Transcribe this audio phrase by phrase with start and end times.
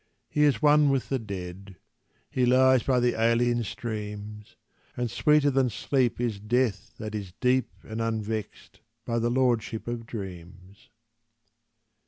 [0.31, 1.75] He is one with the dead;
[2.31, 4.55] He lies by the alien streams;
[4.97, 10.07] And sweeter than sleep is death that is deep And unvexed by the lordship of
[10.07, 10.89] dreams.